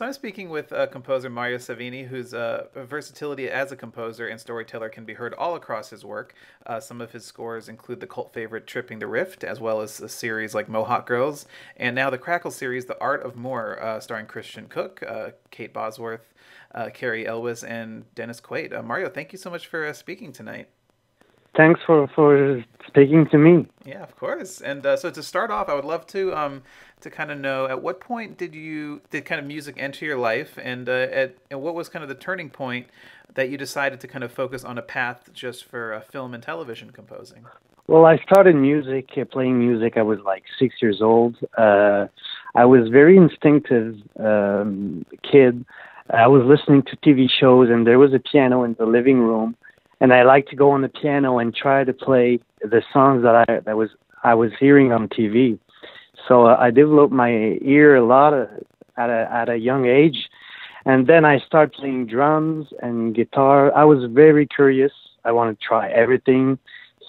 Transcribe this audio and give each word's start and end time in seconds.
So 0.00 0.06
I'm 0.06 0.14
speaking 0.14 0.48
with 0.48 0.72
uh, 0.72 0.86
composer 0.86 1.28
Mario 1.28 1.58
Sévigny, 1.58 2.06
whose 2.06 2.32
uh, 2.32 2.68
versatility 2.74 3.50
as 3.50 3.70
a 3.70 3.76
composer 3.76 4.28
and 4.28 4.40
storyteller 4.40 4.88
can 4.88 5.04
be 5.04 5.12
heard 5.12 5.34
all 5.34 5.56
across 5.56 5.90
his 5.90 6.06
work. 6.06 6.34
Uh, 6.64 6.80
some 6.80 7.02
of 7.02 7.12
his 7.12 7.26
scores 7.26 7.68
include 7.68 8.00
the 8.00 8.06
cult 8.06 8.32
favorite 8.32 8.66
Tripping 8.66 8.98
the 8.98 9.06
Rift, 9.06 9.44
as 9.44 9.60
well 9.60 9.82
as 9.82 10.00
a 10.00 10.08
series 10.08 10.54
like 10.54 10.70
Mohawk 10.70 11.06
Girls, 11.06 11.44
and 11.76 11.94
now 11.94 12.08
the 12.08 12.16
Crackle 12.16 12.50
series, 12.50 12.86
The 12.86 12.98
Art 12.98 13.22
of 13.24 13.36
More, 13.36 13.78
uh, 13.82 14.00
starring 14.00 14.24
Christian 14.24 14.68
Cooke, 14.68 15.02
uh, 15.06 15.32
Kate 15.50 15.74
Bosworth, 15.74 16.32
uh, 16.74 16.88
Cary 16.94 17.26
Elwes, 17.26 17.62
and 17.62 18.06
Dennis 18.14 18.40
Quaid. 18.40 18.82
Mario, 18.82 19.10
thank 19.10 19.32
you 19.32 19.38
so 19.38 19.50
much 19.50 19.66
for 19.66 19.92
speaking 19.92 20.32
tonight. 20.32 20.70
Thanks 21.56 21.80
for, 21.86 22.08
for 22.14 22.64
speaking 22.86 23.26
to 23.30 23.38
me. 23.38 23.66
Yeah, 23.84 24.02
of 24.02 24.16
course. 24.16 24.60
And 24.60 24.82
so 24.82 25.10
to 25.10 25.22
start 25.22 25.50
off, 25.50 25.68
I 25.68 25.74
would 25.74 25.84
love 25.84 26.06
to 26.08 26.34
um, 26.36 26.62
to 27.00 27.10
kind 27.10 27.30
of 27.30 27.38
know 27.38 27.66
at 27.66 27.82
what 27.82 28.00
point 28.00 28.38
did 28.38 28.54
you 28.54 29.00
did 29.10 29.24
kind 29.24 29.40
of 29.40 29.46
music 29.46 29.76
enter 29.78 30.04
your 30.04 30.18
life, 30.18 30.58
and 30.62 30.88
uh, 30.88 30.92
at 30.92 31.36
and 31.50 31.60
what 31.60 31.74
was 31.74 31.88
kind 31.88 32.02
of 32.02 32.08
the 32.08 32.14
turning 32.14 32.50
point 32.50 32.86
that 33.34 33.48
you 33.48 33.56
decided 33.56 34.00
to 34.00 34.08
kind 34.08 34.24
of 34.24 34.32
focus 34.32 34.64
on 34.64 34.78
a 34.78 34.82
path 34.82 35.30
just 35.32 35.64
for 35.64 35.94
uh, 35.94 36.00
film 36.00 36.34
and 36.34 36.42
television 36.42 36.90
composing. 36.90 37.46
Well, 37.86 38.06
I 38.06 38.18
started 38.18 38.54
music, 38.54 39.10
uh, 39.20 39.24
playing 39.24 39.58
music. 39.58 39.96
I 39.96 40.02
was 40.02 40.20
like 40.24 40.44
six 40.58 40.76
years 40.80 41.00
old. 41.00 41.36
Uh, 41.56 42.06
I 42.54 42.64
was 42.64 42.88
very 42.88 43.16
instinctive 43.16 43.96
um, 44.18 45.04
kid. 45.22 45.64
I 46.12 46.26
was 46.26 46.42
listening 46.44 46.82
to 46.84 46.96
TV 46.96 47.28
shows, 47.30 47.68
and 47.68 47.86
there 47.86 47.98
was 47.98 48.12
a 48.12 48.18
piano 48.18 48.64
in 48.64 48.74
the 48.78 48.86
living 48.86 49.18
room, 49.18 49.56
and 50.00 50.12
I 50.12 50.22
like 50.22 50.46
to 50.48 50.56
go 50.56 50.70
on 50.70 50.82
the 50.82 50.88
piano 50.88 51.38
and 51.38 51.54
try 51.54 51.84
to 51.84 51.92
play 51.92 52.40
the 52.62 52.82
songs 52.92 53.22
that 53.22 53.44
I 53.48 53.60
that 53.60 53.76
was 53.76 53.90
I 54.22 54.34
was 54.34 54.50
hearing 54.58 54.92
on 54.92 55.08
TV. 55.08 55.58
So 56.28 56.46
uh, 56.46 56.56
I 56.58 56.70
developed 56.70 57.12
my 57.12 57.58
ear 57.62 57.96
a 57.96 58.04
lot 58.04 58.32
of, 58.32 58.48
at 58.96 59.10
a 59.10 59.28
at 59.32 59.48
a 59.48 59.56
young 59.56 59.86
age, 59.86 60.28
and 60.86 61.06
then 61.06 61.24
I 61.24 61.38
started 61.40 61.72
playing 61.72 62.06
drums 62.06 62.68
and 62.82 63.14
guitar. 63.14 63.74
I 63.74 63.84
was 63.84 64.10
very 64.10 64.46
curious. 64.46 64.92
I 65.24 65.32
wanted 65.32 65.60
to 65.60 65.66
try 65.66 65.90
everything. 65.90 66.58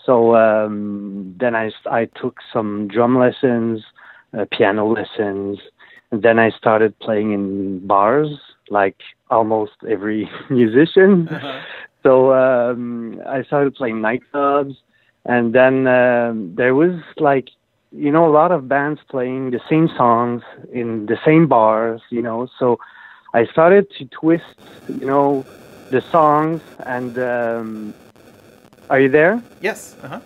So 0.06 0.36
um, 0.36 1.36
then 1.39 1.56
I 1.56 1.72
I 1.89 2.06
took 2.06 2.39
some 2.52 2.88
drum 2.88 3.17
lessons, 3.17 3.84
uh, 4.38 4.45
piano 4.52 4.86
lessons, 4.86 5.59
and 6.12 6.22
then 6.22 6.39
I 6.39 6.50
started 6.52 6.97
playing 7.00 7.31
in 7.34 7.86
bars 7.88 8.39
like 8.69 8.97
almost 9.30 9.73
every 9.89 10.30
musician. 10.50 11.28
Uh-huh. 11.28 11.62
So 12.03 12.33
um, 12.33 13.21
I 13.27 13.44
started 13.44 13.75
playing 13.75 13.97
nightclubs, 13.97 14.75
and 15.25 15.53
then 15.53 15.88
um, 15.88 16.55
there 16.55 16.73
was 16.75 16.99
like 17.17 17.49
you 17.94 18.09
know, 18.11 18.25
a 18.25 18.31
lot 18.31 18.52
of 18.52 18.69
bands 18.69 19.02
playing 19.09 19.52
the 19.52 19.59
same 19.69 19.89
songs 19.97 20.44
in 20.72 21.07
the 21.07 21.17
same 21.25 21.47
bars, 21.47 22.02
you 22.09 22.22
know. 22.22 22.47
So 22.57 22.79
I 23.33 23.45
started 23.45 23.91
to 23.97 24.05
twist, 24.05 24.45
you 24.88 25.05
know, 25.05 25.45
the 25.89 26.02
songs 26.11 26.61
and. 26.85 27.17
Um, 27.17 27.94
are 28.89 28.99
you 28.99 29.09
there? 29.09 29.41
Yes. 29.61 29.95
Uh 30.03 30.07
huh. 30.07 30.19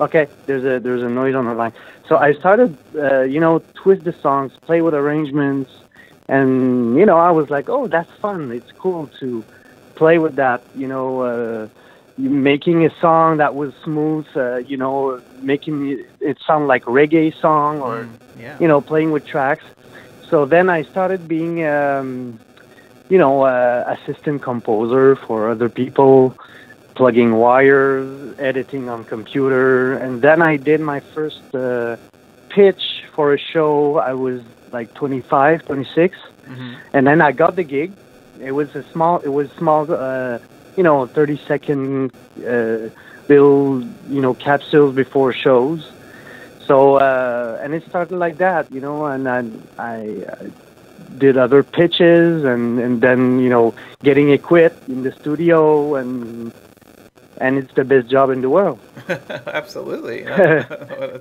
Okay. 0.00 0.26
There's 0.46 0.64
a 0.64 0.80
there's 0.80 1.02
a 1.02 1.08
noise 1.08 1.34
on 1.34 1.44
the 1.46 1.54
line. 1.54 1.72
So 2.08 2.16
I 2.16 2.32
started, 2.34 2.76
uh, 2.96 3.22
you 3.22 3.38
know, 3.38 3.62
twist 3.74 4.02
the 4.04 4.12
songs, 4.20 4.52
play 4.62 4.82
with 4.82 4.94
arrangements, 4.94 5.70
and 6.28 6.96
you 6.98 7.06
know, 7.06 7.18
I 7.18 7.30
was 7.30 7.50
like, 7.50 7.68
oh, 7.68 7.86
that's 7.86 8.10
fun. 8.20 8.50
It's 8.50 8.72
cool 8.72 9.08
to 9.20 9.44
play 10.02 10.16
with 10.18 10.36
that, 10.36 10.60
you 10.74 10.88
know. 10.92 11.08
Uh, 11.30 11.68
making 12.18 12.84
a 12.84 12.92
song 13.00 13.38
that 13.38 13.54
was 13.54 13.72
smooth, 13.82 14.26
uh, 14.36 14.56
you 14.70 14.76
know, 14.76 15.20
making 15.52 15.76
it 16.20 16.36
sound 16.46 16.64
like 16.72 16.84
reggae 16.84 17.32
song 17.46 17.80
or, 17.80 17.96
mm, 18.04 18.10
yeah. 18.38 18.56
you 18.60 18.68
know, 18.68 18.80
playing 18.80 19.10
with 19.10 19.24
tracks. 19.24 19.64
So 20.30 20.44
then 20.44 20.66
I 20.68 20.82
started 20.82 21.20
being, 21.36 21.64
um, 21.64 22.38
you 23.08 23.18
know, 23.22 23.34
uh, 23.42 23.96
assistant 23.96 24.42
composer 24.42 25.16
for 25.16 25.50
other 25.54 25.70
people, 25.80 26.36
plugging 26.94 27.32
wires, 27.44 28.38
editing 28.38 28.84
on 28.94 29.04
computer, 29.04 29.94
and 30.04 30.20
then 30.26 30.38
I 30.42 30.56
did 30.56 30.80
my 30.80 31.00
first 31.14 31.42
uh, 31.54 31.96
pitch 32.50 32.84
for 33.14 33.32
a 33.32 33.38
show. 33.52 33.96
I 34.10 34.12
was 34.12 34.40
like 34.72 34.92
25, 34.94 35.64
26, 35.64 36.18
mm-hmm. 36.18 36.74
and 36.92 37.06
then 37.06 37.20
I 37.28 37.32
got 37.32 37.56
the 37.56 37.64
gig. 37.64 37.90
It 38.42 38.52
was 38.52 38.74
a 38.74 38.84
small, 38.92 39.18
it 39.20 39.28
was 39.28 39.48
small 39.58 39.90
uh, 39.92 40.38
you 40.76 40.82
know, 40.82 41.06
30 41.06 41.40
second 41.46 42.12
uh, 42.38 42.88
little, 43.28 43.82
you 44.08 44.20
know, 44.20 44.34
capsules 44.34 44.94
before 44.94 45.32
shows. 45.32 45.86
So, 46.66 46.96
uh, 46.96 47.58
and 47.62 47.74
it 47.74 47.84
started 47.88 48.16
like 48.16 48.38
that, 48.38 48.70
you 48.70 48.80
know, 48.80 49.04
and 49.06 49.28
I, 49.28 49.42
I 49.78 50.24
uh, 50.24 50.48
did 51.18 51.36
other 51.36 51.62
pitches 51.62 52.44
and, 52.44 52.78
and 52.78 53.00
then, 53.00 53.40
you 53.40 53.48
know, 53.48 53.74
getting 54.04 54.30
equipped 54.30 54.88
in 54.88 55.02
the 55.02 55.12
studio 55.12 55.96
and, 55.96 56.52
and 57.40 57.56
it's 57.56 57.72
the 57.74 57.84
best 57.84 58.08
job 58.08 58.30
in 58.30 58.42
the 58.42 58.50
world. 58.50 58.78
Absolutely. 59.08 60.22
yeah, 60.22 60.62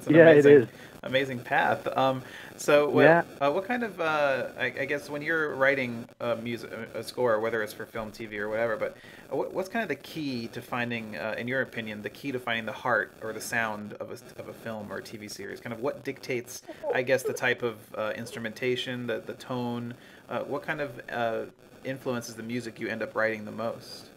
amazing, 0.05 0.51
it 0.51 0.61
is. 0.63 0.67
Amazing 1.01 1.39
path. 1.39 1.87
Um, 1.97 2.21
so, 2.57 2.89
what, 2.89 3.03
yeah. 3.03 3.23
Uh, 3.39 3.51
what 3.51 3.63
kind 3.63 3.83
of, 3.83 4.01
uh, 4.01 4.47
I, 4.59 4.65
I, 4.65 4.85
guess, 4.85 5.09
when 5.09 5.21
you're 5.21 5.55
writing 5.55 6.05
a 6.19 6.35
music, 6.35 6.71
a 6.93 7.01
score, 7.03 7.39
whether 7.39 7.63
it's 7.63 7.71
for 7.71 7.85
film, 7.85 8.11
TV, 8.11 8.37
or 8.37 8.49
whatever, 8.49 8.75
but 8.75 8.97
what, 9.29 9.53
what's 9.53 9.69
kind 9.69 9.81
of 9.81 9.87
the 9.87 9.95
key 9.95 10.49
to 10.49 10.61
finding, 10.61 11.15
uh, 11.15 11.35
in 11.37 11.47
your 11.47 11.61
opinion, 11.61 12.01
the 12.01 12.09
key 12.09 12.33
to 12.33 12.39
finding 12.39 12.65
the 12.65 12.73
heart 12.73 13.13
or 13.21 13.31
the 13.31 13.39
sound 13.39 13.93
of 13.93 14.11
a, 14.11 14.41
of 14.41 14.49
a 14.49 14.53
film 14.53 14.91
or 14.91 14.97
a 14.97 15.01
TV 15.01 15.31
series? 15.31 15.61
Kind 15.61 15.73
of 15.73 15.79
what 15.79 16.03
dictates, 16.03 16.63
I 16.93 17.01
guess, 17.01 17.23
the 17.23 17.33
type 17.33 17.63
of 17.63 17.77
uh, 17.97 18.11
instrumentation, 18.17 19.07
the, 19.07 19.23
the 19.25 19.35
tone? 19.35 19.93
Uh, 20.27 20.41
what 20.41 20.63
kind 20.63 20.81
of 20.81 21.01
uh, 21.09 21.45
influences 21.85 22.35
the 22.35 22.43
music 22.43 22.77
you 22.77 22.89
end 22.89 23.01
up 23.01 23.15
writing 23.15 23.45
the 23.45 23.51
most? 23.51 24.09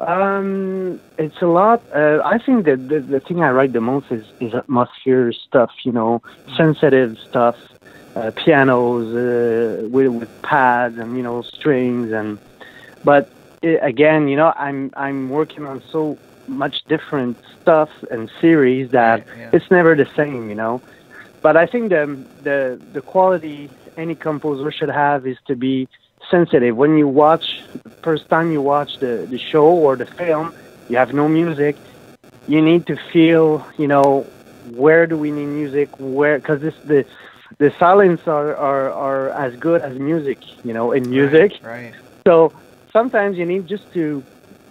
Um, 0.00 0.98
it's 1.18 1.42
a 1.42 1.46
lot. 1.46 1.82
Uh, 1.94 2.22
I 2.24 2.38
think 2.38 2.64
that 2.64 2.88
the, 2.88 3.00
the 3.00 3.20
thing 3.20 3.42
I 3.42 3.50
write 3.50 3.74
the 3.74 3.82
most 3.82 4.10
is, 4.10 4.26
is 4.40 4.54
atmosphere 4.54 5.30
stuff, 5.32 5.70
you 5.82 5.92
know, 5.92 6.22
sensitive 6.56 7.18
stuff, 7.18 7.56
uh, 8.16 8.30
pianos 8.34 9.14
uh, 9.14 9.88
with, 9.88 10.08
with 10.08 10.42
pads 10.42 10.98
and 10.98 11.16
you 11.16 11.22
know 11.22 11.42
strings 11.42 12.12
and. 12.12 12.38
But 13.04 13.30
it, 13.62 13.78
again, 13.82 14.28
you 14.28 14.36
know, 14.36 14.52
I'm 14.56 14.90
I'm 14.96 15.28
working 15.28 15.66
on 15.66 15.82
so 15.90 16.18
much 16.48 16.84
different 16.84 17.36
stuff 17.60 17.90
and 18.10 18.30
series 18.40 18.90
that 18.90 19.26
yeah, 19.26 19.34
yeah. 19.38 19.50
it's 19.52 19.70
never 19.70 19.94
the 19.94 20.08
same, 20.16 20.48
you 20.48 20.54
know. 20.54 20.80
But 21.42 21.56
I 21.56 21.66
think 21.66 21.90
the 21.90 22.06
the 22.42 22.80
the 22.92 23.02
quality 23.02 23.70
any 23.96 24.14
composer 24.14 24.70
should 24.70 24.88
have 24.88 25.26
is 25.26 25.36
to 25.46 25.56
be 25.56 25.88
sensitive. 26.30 26.76
When 26.76 26.96
you 26.96 27.08
watch, 27.08 27.44
the 27.84 27.90
first 28.02 28.28
time 28.28 28.52
you 28.52 28.60
watch 28.60 28.98
the, 28.98 29.26
the 29.30 29.38
show 29.38 29.66
or 29.66 29.96
the 29.96 30.06
film, 30.06 30.54
you 30.88 30.96
have 30.96 31.12
no 31.12 31.28
music. 31.28 31.76
You 32.46 32.60
need 32.62 32.86
to 32.86 32.96
feel, 33.12 33.66
you 33.78 33.86
know, 33.86 34.26
where 34.74 35.06
do 35.06 35.16
we 35.16 35.30
need 35.30 35.46
music? 35.46 35.88
Where, 35.98 36.38
because 36.38 36.60
this 36.60 36.74
the 36.84 37.04
the 37.58 37.72
silence 37.78 38.20
are, 38.26 38.56
are 38.56 38.90
are 38.92 39.30
as 39.30 39.54
good 39.56 39.82
as 39.82 39.98
music, 39.98 40.38
you 40.64 40.72
know, 40.72 40.92
in 40.92 41.08
music. 41.08 41.52
Right. 41.62 41.84
right. 41.84 41.94
So 42.26 42.52
sometimes 42.92 43.36
you 43.38 43.46
need 43.46 43.66
just 43.66 43.92
to 43.94 44.22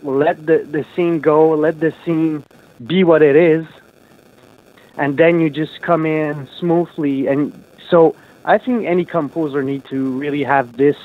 let 0.03 0.45
the 0.45 0.67
the 0.69 0.85
scene 0.95 1.19
go, 1.19 1.51
let 1.51 1.79
the 1.79 1.93
scene 2.05 2.43
be 2.85 3.03
what 3.03 3.21
it 3.21 3.35
is, 3.35 3.65
and 4.97 5.17
then 5.17 5.39
you 5.39 5.49
just 5.49 5.81
come 5.81 6.05
in 6.05 6.47
smoothly. 6.59 7.27
And 7.27 7.53
so 7.89 8.15
I 8.45 8.57
think 8.57 8.85
any 8.85 9.05
composer 9.05 9.63
need 9.63 9.85
to 9.85 10.17
really 10.17 10.43
have 10.43 10.77
this 10.77 10.97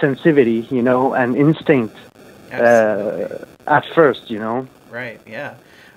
sensitivity, 0.00 0.66
you 0.70 0.82
know, 0.82 1.14
and 1.14 1.36
instinct 1.36 1.96
uh, 2.52 3.44
at 3.66 3.84
first, 3.94 4.30
you 4.30 4.38
know. 4.38 4.66
Right. 4.90 5.20
Yeah. 5.26 5.54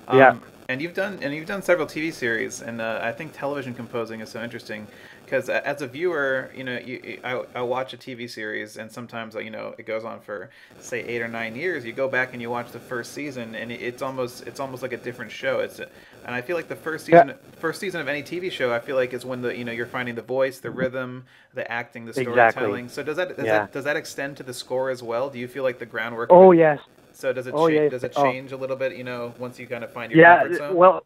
Um, 0.08 0.18
yeah. 0.18 0.38
And 0.70 0.82
you've 0.82 0.94
done 0.94 1.20
and 1.22 1.34
you've 1.34 1.48
done 1.48 1.62
several 1.62 1.88
TV 1.88 2.14
series, 2.14 2.62
and 2.62 2.80
uh, 2.80 3.00
I 3.02 3.12
think 3.12 3.34
television 3.34 3.74
composing 3.74 4.22
is 4.22 4.30
so 4.30 4.42
interesting 4.42 4.88
because 5.32 5.48
as 5.48 5.82
a 5.82 5.88
viewer, 5.88 6.52
you 6.54 6.66
know, 6.66 6.78
you, 6.78 7.18
I, 7.24 7.42
I 7.56 7.62
watch 7.62 7.94
a 7.94 7.98
TV 7.98 8.30
series, 8.30 8.76
and 8.76 8.92
sometimes 8.92 9.34
you 9.36 9.50
know 9.50 9.74
it 9.78 9.86
goes 9.86 10.04
on 10.04 10.20
for 10.20 10.50
say 10.82 11.02
eight 11.04 11.22
or 11.22 11.30
nine 11.30 11.56
years. 11.56 11.86
You 11.86 11.94
go 11.94 12.10
back 12.10 12.34
and 12.34 12.42
you 12.42 12.50
watch 12.50 12.74
the 12.74 12.82
first 12.82 13.14
season, 13.14 13.56
and 13.56 13.72
it's 13.72 14.02
almost 14.02 14.46
it's 14.46 14.60
almost 14.60 14.82
like 14.82 14.92
a 14.92 14.98
different 14.98 15.32
show. 15.32 15.62
It's 15.62 15.80
and 15.80 15.90
I 16.26 16.42
feel 16.42 16.58
like 16.58 16.68
the 16.68 16.76
first 16.76 17.06
season 17.06 17.30
yeah. 17.30 17.36
first 17.60 17.80
season 17.80 18.02
of 18.02 18.10
any 18.10 18.24
TV 18.24 18.52
show, 18.52 18.74
I 18.74 18.80
feel 18.80 18.98
like 18.98 19.14
is 19.14 19.24
when 19.24 19.42
the 19.42 19.58
you 19.58 19.64
know 19.64 19.72
you're 19.72 19.86
finding 19.86 20.16
the 20.16 20.22
voice, 20.22 20.60
the 20.60 20.70
rhythm, 20.70 21.24
the 21.54 21.70
acting, 21.72 22.04
the 22.04 22.12
storytelling. 22.12 22.86
Exactly. 22.86 22.90
So 22.90 23.02
does 23.02 23.16
that 23.16 23.38
does 23.38 23.46
yeah. 23.46 23.60
that 23.60 23.72
does 23.72 23.86
that 23.86 23.96
extend 23.96 24.36
to 24.38 24.44
the 24.44 24.54
score 24.54 24.90
as 24.90 25.02
well? 25.02 25.30
Do 25.30 25.40
you 25.40 25.48
feel 25.48 25.64
like 25.64 25.80
the 25.80 25.86
groundwork? 25.86 26.30
Oh 26.30 26.52
yes. 26.52 26.80
So 27.14 27.32
does 27.32 27.48
it 27.48 27.54
oh, 27.56 27.70
cha- 27.70 27.74
yes. 27.74 27.92
does 27.92 28.04
it 28.04 28.14
oh. 28.18 28.24
change 28.24 28.52
oh. 28.52 28.58
a 28.58 28.60
little 28.60 28.76
bit? 28.76 28.98
You 28.98 29.06
know, 29.06 29.34
once 29.40 29.60
you 29.60 29.68
kind 29.68 29.86
of 29.86 29.94
find 29.94 30.12
your 30.12 30.20
yeah, 30.20 30.40
comfort 30.40 30.58
zone. 30.58 30.76
well, 30.76 31.06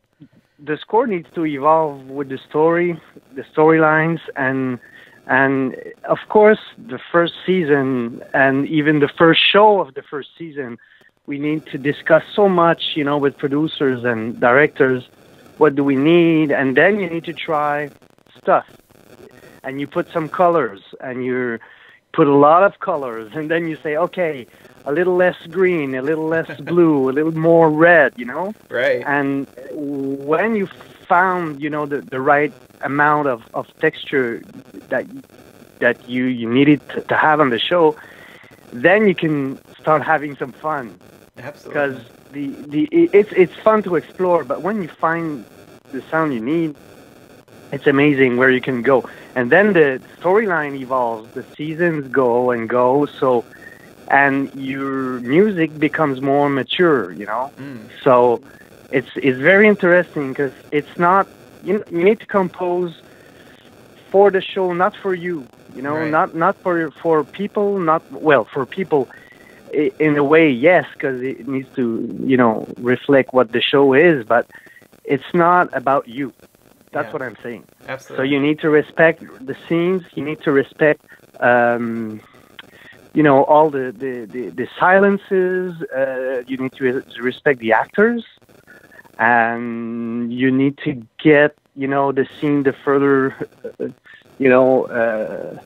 the 0.60 0.78
score 0.78 1.07
needs 1.07 1.28
to 1.36 1.46
evolve 1.46 2.07
with 2.07 2.30
the 2.30 2.38
story, 2.38 3.00
the 3.34 3.44
storylines, 3.44 4.19
and 4.36 4.80
and 5.28 5.75
of 6.04 6.19
course, 6.30 6.60
the 6.78 7.00
first 7.12 7.34
season 7.46 8.22
and 8.34 8.68
even 8.68 9.00
the 9.00 9.07
first 9.07 9.42
show 9.42 9.81
of 9.81 9.96
the 9.96 10.04
first 10.04 10.30
season, 10.38 10.78
we 11.25 11.40
need 11.40 11.66
to 11.68 11.80
discuss 11.80 12.24
so 12.34 12.48
much, 12.48 12.96
you 12.96 13.04
know, 13.04 13.18
with 13.18 13.36
producers 13.38 14.04
and 14.04 14.40
directors. 14.40 15.07
What 15.57 15.74
do 15.75 15.84
we 15.84 15.96
need? 15.96 16.52
And 16.52 16.78
then 16.78 17.00
you 17.00 17.10
need 17.10 17.24
to 17.24 17.34
try 17.34 17.90
stuff. 18.38 18.68
And 19.63 19.80
you 19.81 19.88
put 19.88 20.12
some 20.12 20.30
colors 20.30 20.81
and 21.02 21.25
you 21.25 21.57
put 22.15 22.27
a 22.27 22.35
lot 22.35 22.63
of 22.63 22.79
colors, 22.79 23.31
and 23.35 23.51
then 23.51 23.67
you 23.67 23.77
say, 23.83 23.97
okay, 23.97 24.47
a 24.85 24.91
little 24.91 25.15
less 25.15 25.35
green, 25.47 25.95
a 25.95 26.01
little 26.01 26.27
less 26.27 26.50
blue, 26.71 27.09
a 27.09 27.13
little 27.13 27.38
more 27.38 27.69
red, 27.69 28.13
you 28.15 28.25
know? 28.25 28.53
Right. 28.69 29.03
And 29.06 29.47
when 29.73 30.56
you 30.56 30.67
found, 31.07 31.62
you 31.62 31.69
know, 31.69 31.85
the, 31.85 32.01
the 32.01 32.21
right 32.21 32.53
amount 32.81 33.27
of, 33.27 33.44
of 33.53 33.67
texture 33.79 34.41
that 34.89 35.06
that 35.79 36.07
you, 36.07 36.25
you 36.25 36.50
needed 36.50 36.79
to, 36.89 37.01
to 37.01 37.15
have 37.17 37.41
on 37.41 37.50
the 37.50 37.59
show, 37.59 37.97
then 38.71 39.09
you 39.09 39.15
can 39.15 39.59
start 39.77 40.01
having 40.01 40.38
some 40.38 40.53
fun. 40.53 40.97
Absolutely. 41.38 41.69
Because 41.69 42.06
the, 42.31 42.47
the 42.68 43.09
it's 43.11 43.31
it's 43.33 43.56
fun 43.56 43.83
to 43.83 43.95
explore, 43.95 44.45
but 44.45 44.61
when 44.61 44.81
you 44.81 44.88
find 44.88 45.45
the 45.91 46.01
sound 46.03 46.33
you 46.33 46.39
need, 46.39 46.75
it's 47.71 47.88
amazing 47.88 48.38
where 48.38 48.51
you 48.51 48.62
can 48.62 48.81
go. 48.81 49.03
And 49.35 49.51
then 49.51 49.73
the 49.73 50.01
storyline 50.21 50.75
evolves, 50.79 51.33
the 51.33 51.45
seasons 51.57 52.07
go 52.12 52.51
and 52.51 52.69
go, 52.69 53.07
so 53.19 53.45
and 54.09 54.50
your 54.53 55.19
music 55.21 55.77
becomes 55.79 56.21
more 56.21 56.50
mature, 56.50 57.12
you 57.12 57.25
know. 57.25 57.51
Mm. 57.59 57.89
So 58.03 58.41
it's 58.91 59.09
it's 59.15 59.39
very 59.39 59.67
interesting 59.67 60.29
because 60.29 60.53
it's 60.71 60.95
not 60.97 61.27
you 61.62 61.83
you 61.89 62.03
need 62.03 62.19
to 62.19 62.25
compose 62.27 62.94
for 64.11 64.31
the 64.31 64.41
show, 64.41 64.73
not 64.73 64.94
for 65.01 65.13
you, 65.13 65.47
you 65.73 65.81
know, 65.81 65.95
Right. 65.95 66.11
not 66.11 66.35
not 66.35 66.56
for 66.63 66.91
for 67.01 67.23
people, 67.23 67.79
not 67.79 68.03
well 68.11 68.47
for 68.53 68.65
people 68.65 69.09
in 70.00 70.18
a 70.18 70.23
way, 70.23 70.50
yes, 70.50 70.85
because 70.97 71.21
it 71.21 71.47
needs 71.47 71.69
to 71.75 71.83
you 72.25 72.38
know 72.38 72.65
reflect 72.77 73.33
what 73.33 73.51
the 73.51 73.61
show 73.61 73.94
is, 73.94 74.25
but 74.25 74.45
it's 75.03 75.31
not 75.33 75.69
about 75.73 76.07
you. 76.07 76.33
That's 76.95 77.07
Yeah. 77.07 77.13
what 77.13 77.21
I'm 77.21 77.38
saying. 77.44 77.63
So 78.15 78.21
you 78.24 78.39
need 78.39 78.59
to 78.59 78.69
respect 78.69 79.19
the 79.50 79.56
scenes. 79.68 80.01
You 80.15 80.24
need 80.24 80.39
to 80.47 80.51
respect, 80.51 81.01
um, 81.42 82.21
you 83.13 83.24
know, 83.27 83.44
all 83.44 83.69
the 83.69 83.86
the, 84.03 84.13
the, 84.33 84.44
the 84.59 84.68
silences. 84.80 85.74
Uh, 86.01 86.38
you 86.50 86.57
need 86.57 86.74
to 86.80 87.03
respect 87.30 87.59
the 87.59 87.74
actors, 87.74 88.24
and 89.19 90.31
you 90.42 90.50
need 90.51 90.77
to 90.86 90.92
get, 91.21 91.51
you 91.75 91.88
know, 91.94 92.06
the 92.13 92.25
scene 92.39 92.63
the 92.63 92.74
further, 92.86 93.36
uh, 93.65 93.88
you 94.38 94.50
know, 94.53 94.86
uh, 95.01 95.57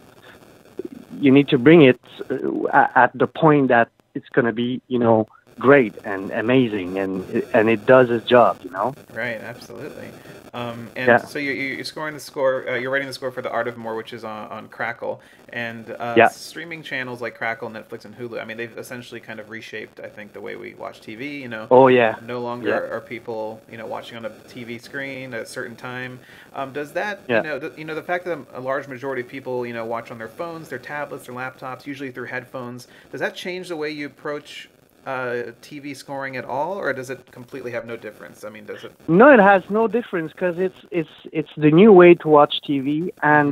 you 1.26 1.32
need 1.32 1.48
to 1.50 1.58
bring 1.60 1.82
it 1.84 2.02
uh, 2.32 2.68
at 2.74 2.90
at 3.04 3.12
the 3.22 3.28
point 3.28 3.68
that 3.68 3.90
it's 4.16 4.30
going 4.36 4.46
to 4.46 4.54
be, 4.64 4.82
you 4.88 4.98
know, 4.98 5.28
great 5.58 5.94
and 6.06 6.32
amazing, 6.32 6.98
and 7.00 7.44
and 7.54 7.70
it 7.70 7.86
does 7.86 8.10
its 8.10 8.28
job, 8.28 8.60
you 8.64 8.70
know. 8.72 8.94
Right, 9.14 9.40
absolutely. 9.42 10.10
Um, 10.54 10.90
and 10.96 11.08
Yeah. 11.08 11.18
so 11.20 11.38
you, 11.38 11.52
you- 11.52 11.76
you're 11.76 11.84
scoring 11.86 12.16
the 12.16 12.20
score. 12.20 12.68
Uh, 12.68 12.76
you're 12.76 12.90
writing 12.90 13.08
the 13.08 13.14
score 13.14 13.30
for 13.32 13.44
the 13.44 13.52
Art 13.52 13.68
of 13.68 13.78
More, 13.78 13.96
which 13.96 14.14
is 14.14 14.24
on, 14.24 14.48
on 14.50 14.68
Crackle, 14.68 15.22
and 15.50 15.92
uh, 16.00 16.16
Yeah. 16.18 16.28
streaming 16.30 16.82
channels 16.82 17.22
like 17.22 17.36
Crackle, 17.36 17.70
Netflix, 17.70 18.06
and 18.06 18.18
Hulu. 18.18 18.42
I 18.42 18.46
mean, 18.46 18.58
they've 18.58 18.76
essentially 18.76 19.20
kind 19.20 19.40
of 19.40 19.52
reshaped, 19.52 20.00
I 20.00 20.08
think, 20.08 20.34
the 20.34 20.42
way 20.42 20.56
we 20.56 20.74
watch 20.74 21.02
TV. 21.02 21.40
You 21.40 21.50
know, 21.50 21.68
Oh 21.70 21.88
yeah. 21.88 22.16
no 22.26 22.40
longer 22.42 22.70
Yeah. 22.70 22.96
are 22.96 23.00
people, 23.02 23.62
you 23.72 23.78
know, 23.78 23.86
watching 23.86 24.18
on 24.18 24.26
a 24.26 24.32
TV 24.48 24.80
screen 24.80 25.36
at 25.36 25.42
a 25.42 25.46
certain 25.46 25.76
time. 25.76 26.20
Um, 26.56 26.74
does 26.74 26.94
that, 26.94 27.20
you 27.28 27.42
know, 27.44 27.60
the, 27.60 27.72
you 27.78 27.86
know, 27.86 27.94
the 27.94 28.02
fact 28.02 28.26
that 28.26 28.40
a 28.54 28.60
large 28.60 28.88
majority 28.88 29.22
of 29.22 29.28
people, 29.28 29.68
you 29.68 29.74
know, 29.74 29.86
watch 29.86 30.10
on 30.10 30.18
their 30.18 30.28
phones, 30.30 30.68
their 30.70 30.80
tablets, 30.80 31.28
their 31.28 31.36
laptops, 31.36 31.86
usually 31.86 32.10
through 32.12 32.26
headphones, 32.26 32.88
does 33.12 33.20
that 33.22 33.36
change 33.36 33.68
the 33.70 33.76
way 33.76 33.92
you 33.92 34.08
approach 34.08 34.68
uh, 35.10 35.52
TV 35.62 35.96
scoring 35.96 36.38
at 36.38 36.46
all, 36.46 36.74
or 36.78 36.94
does 36.94 37.10
it 37.10 37.32
completely 37.32 37.72
have 37.72 37.86
no 37.86 37.98
difference? 37.98 38.44
I 38.44 38.50
mean, 38.50 38.66
does 38.66 38.84
it? 38.84 38.92
No, 39.08 39.28
it 39.38 39.40
has 39.40 39.64
no 39.70 39.88
difference 39.88 40.32
because 40.34 40.58
it's 40.68 40.82
it's 40.92 41.16
it's 41.40 41.54
the 41.66 41.72
new 41.72 41.92
way 42.02 42.12
to 42.22 42.28
watch 42.28 42.54
TV, 42.68 42.88
and 43.24 43.48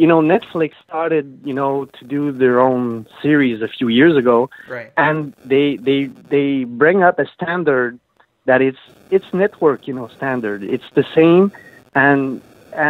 you 0.00 0.06
know 0.06 0.20
Netflix 0.34 0.72
started 0.88 1.26
you 1.44 1.54
know 1.60 1.86
to 1.98 2.04
do 2.04 2.22
their 2.30 2.60
own 2.60 3.06
series 3.22 3.60
a 3.68 3.70
few 3.76 3.88
years 3.88 4.14
ago, 4.22 4.38
Right. 4.68 4.90
and 4.96 5.34
they 5.44 5.76
they 5.88 6.00
they 6.34 6.64
bring 6.64 7.02
up 7.02 7.18
a 7.18 7.26
standard 7.36 7.98
that 8.44 8.60
it's 8.68 8.82
it's 9.10 9.28
network 9.32 9.80
you 9.88 9.94
know 9.98 10.08
standard. 10.18 10.62
It's 10.62 10.90
the 10.94 11.06
same, 11.18 11.50
and 11.94 12.40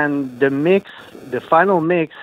and 0.00 0.12
the 0.40 0.50
mix, 0.50 0.90
the 1.30 1.40
final 1.40 1.80
mix, 1.80 2.14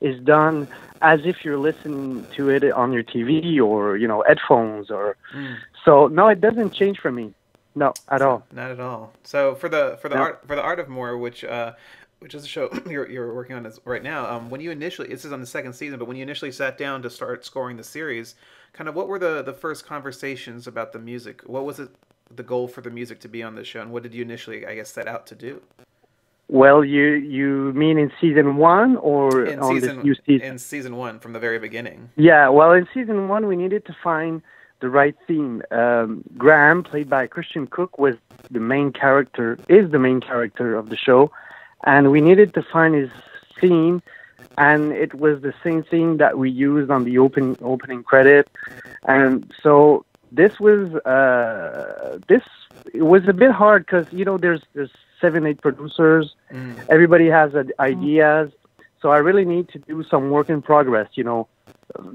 is 0.00 0.20
done 0.24 0.68
as 1.02 1.20
if 1.24 1.44
you're 1.44 1.58
listening 1.58 2.26
to 2.36 2.48
it 2.50 2.64
on 2.72 2.92
your 2.92 3.02
TV 3.02 3.60
or 3.60 3.96
you 3.96 4.06
know 4.08 4.22
headphones 4.26 4.90
or 4.90 5.16
Mm. 5.34 5.56
so. 5.84 6.06
No, 6.08 6.28
it 6.28 6.40
doesn't 6.40 6.72
change 6.74 6.98
for 7.00 7.10
me. 7.10 7.32
No, 7.74 7.92
at 8.08 8.22
all. 8.22 8.46
Not 8.52 8.70
at 8.70 8.80
all. 8.80 9.12
So 9.24 9.54
for 9.54 9.68
the 9.68 9.98
for 10.00 10.08
the 10.08 10.14
No. 10.16 10.22
art 10.22 10.42
for 10.46 10.56
the 10.56 10.62
art 10.62 10.80
of 10.80 10.88
more, 10.88 11.16
which 11.18 11.44
uh, 11.44 11.72
which 12.20 12.34
is 12.34 12.44
a 12.44 12.48
show 12.48 12.70
you're, 12.88 13.08
you're 13.08 13.34
working 13.34 13.56
on 13.56 13.66
is 13.66 13.78
right 13.84 14.02
now. 14.02 14.26
Um, 14.30 14.48
when 14.50 14.60
you 14.60 14.70
initially 14.70 15.08
this 15.08 15.24
is 15.24 15.32
on 15.32 15.40
the 15.40 15.46
second 15.46 15.74
season, 15.74 15.98
but 15.98 16.06
when 16.08 16.16
you 16.16 16.22
initially 16.22 16.52
sat 16.52 16.78
down 16.78 17.02
to 17.02 17.10
start 17.10 17.44
scoring 17.44 17.76
the 17.76 17.84
series, 17.84 18.34
kind 18.72 18.88
of 18.88 18.94
what 18.94 19.08
were 19.08 19.18
the 19.18 19.42
the 19.42 19.52
first 19.52 19.86
conversations 19.86 20.66
about 20.66 20.92
the 20.92 20.98
music? 20.98 21.42
What 21.46 21.64
was 21.64 21.78
it 21.80 21.90
the 22.34 22.42
goal 22.42 22.66
for 22.66 22.80
the 22.80 22.90
music 22.90 23.20
to 23.20 23.28
be 23.28 23.42
on 23.42 23.54
the 23.54 23.64
show, 23.64 23.80
and 23.82 23.92
what 23.92 24.02
did 24.02 24.12
you 24.14 24.22
initially, 24.22 24.66
I 24.66 24.74
guess, 24.74 24.90
set 24.90 25.06
out 25.06 25.26
to 25.28 25.34
do? 25.34 25.62
Well, 26.48 26.84
you 26.84 27.04
you 27.14 27.72
mean 27.74 27.98
in 27.98 28.12
season 28.20 28.56
one 28.56 28.96
or 28.98 29.46
In 29.46 29.58
on 29.58 29.74
season 29.74 29.96
this 29.96 30.04
new 30.04 30.14
season? 30.26 30.46
in 30.46 30.58
season 30.58 30.96
one 30.96 31.18
from 31.18 31.32
the 31.32 31.40
very 31.40 31.58
beginning. 31.58 32.10
Yeah, 32.16 32.48
well, 32.50 32.72
in 32.72 32.86
season 32.94 33.28
one, 33.28 33.46
we 33.46 33.56
needed 33.56 33.84
to 33.86 33.96
find 34.02 34.42
the 34.80 34.88
right 34.88 35.16
theme. 35.26 35.62
Um, 35.70 36.22
Graham, 36.36 36.84
played 36.84 37.08
by 37.10 37.26
Christian 37.26 37.66
Cooke, 37.66 37.98
was 37.98 38.14
the 38.50 38.60
main 38.60 38.92
character, 38.92 39.58
is 39.68 39.90
the 39.90 39.98
main 39.98 40.20
character 40.20 40.76
of 40.76 40.88
the 40.88 40.96
show, 40.96 41.32
and 41.84 42.12
we 42.12 42.20
needed 42.20 42.54
to 42.54 42.62
find 42.62 42.94
his 42.94 43.10
theme, 43.60 44.00
and 44.56 44.92
it 44.92 45.14
was 45.14 45.42
the 45.42 45.54
same 45.64 45.82
theme 45.82 46.18
that 46.18 46.38
we 46.38 46.48
used 46.50 46.90
on 46.90 47.02
the 47.04 47.18
open 47.18 47.56
opening 47.60 48.04
credit, 48.04 48.48
and 49.08 49.52
so 49.62 50.04
this 50.30 50.60
was 50.60 50.94
uh, 51.06 52.18
this 52.28 52.42
it 52.94 53.02
was 53.02 53.26
a 53.26 53.32
bit 53.32 53.50
hard 53.50 53.84
because 53.84 54.06
you 54.12 54.24
know 54.24 54.38
there's 54.38 54.62
there's 54.74 54.90
seven 55.20 55.46
eight 55.46 55.60
producers. 55.60 56.34
Mm. 56.52 56.74
everybody 56.88 57.28
has 57.28 57.54
uh, 57.54 57.64
ideas. 57.80 58.50
So 59.00 59.10
i 59.10 59.18
really 59.18 59.44
need 59.44 59.68
to 59.74 59.78
do 59.78 60.02
some 60.12 60.30
work 60.30 60.48
in 60.48 60.62
progress 60.62 61.08
you 61.14 61.24
know. 61.24 61.48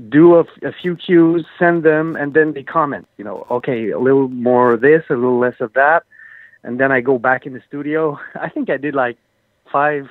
Do 0.09 0.35
a, 0.35 0.43
a 0.63 0.73
few 0.81 0.95
cues 0.95 1.45
send 1.57 1.83
them 1.83 2.15
and 2.15 2.33
then 2.33 2.47
they 2.53 2.63
comment 2.63 3.07
you 3.17 3.23
know 3.27 3.37
okay 3.57 3.89
a 3.91 3.99
little 3.99 4.27
more 4.27 4.73
of 4.73 4.81
this 4.81 5.03
a 5.09 5.13
little 5.23 5.39
less 5.39 5.59
of 5.59 5.73
that. 5.73 6.01
And 6.63 6.79
then 6.79 6.91
i 6.91 6.99
go 7.01 7.17
back 7.29 7.41
in 7.47 7.53
the 7.53 7.61
studio. 7.67 8.01
I 8.45 8.49
think 8.49 8.69
i 8.69 8.77
did 8.77 8.93
like 9.05 9.17
five 9.71 10.03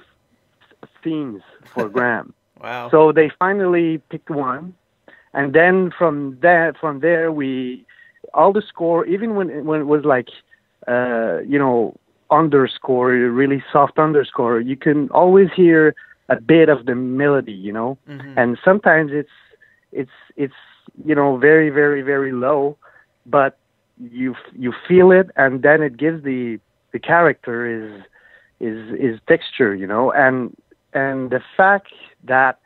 themes 1.03 1.43
for 1.73 1.89
graham. 1.97 2.35
Wow. 2.63 2.91
so 2.91 3.11
they 3.13 3.31
finally 3.39 3.99
picked 4.11 4.29
one, 4.29 4.75
and 5.33 5.55
then 5.55 5.91
from 5.97 6.37
that, 6.43 6.77
from 6.79 7.01
there, 7.01 7.33
we 7.33 7.87
all 8.35 8.53
the 8.53 8.61
score, 8.61 9.07
even 9.07 9.35
when 9.35 9.49
it- 9.49 9.65
when 9.65 9.81
it 9.81 9.87
was 9.95 10.05
like, 10.05 10.29
uh, 10.87 11.39
you 11.53 11.59
know, 11.59 11.97
underscore, 12.31 13.11
really 13.11 13.63
soft 13.73 13.99
underscore, 13.99 14.61
you 14.61 14.77
can 14.77 15.09
always 15.11 15.49
hear 15.55 15.95
a 16.29 16.37
bit 16.41 16.69
of 16.69 16.87
the 16.87 16.95
melody, 16.95 17.53
you 17.53 17.73
know, 17.73 17.99
Mhm. 18.09 18.35
and 18.37 18.59
sometimes 18.65 19.13
it's 19.13 19.37
it's 19.93 20.17
it's 20.37 20.55
you 21.05 21.15
know 21.15 21.37
very 21.37 21.71
very 21.71 22.03
very 22.03 22.33
low, 22.33 22.77
but 23.27 23.59
you 23.99 24.35
you 24.53 24.73
feel 24.87 25.11
it, 25.11 25.31
and 25.37 25.63
then 25.63 25.83
it 25.83 25.97
gives 25.97 26.23
the 26.23 26.59
the 26.93 26.99
character 26.99 27.67
is 27.67 28.03
is 28.61 28.79
is 28.99 29.21
texture, 29.27 29.75
you 29.75 29.87
know, 29.87 30.13
and 30.13 30.57
and 30.93 31.31
the 31.31 31.41
fact 31.57 31.93
that 32.25 32.59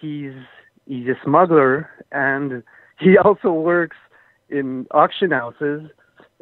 he's 0.00 0.34
he's 0.86 1.08
a 1.08 1.16
smuggler 1.24 1.88
and 2.12 2.62
he 2.98 3.16
also 3.18 3.50
works 3.52 3.96
in 4.48 4.86
auction 4.92 5.30
houses 5.30 5.90